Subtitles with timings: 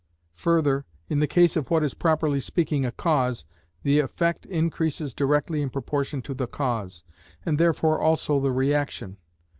[0.37, 3.45] Further, in the case of what is properly speaking a cause,
[3.83, 7.03] the effect increases directly in proportion to the cause,
[7.45, 9.17] and therefore also the reaction.